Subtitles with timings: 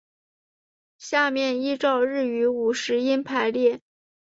[0.97, 3.81] 下面依照日语五十音排列。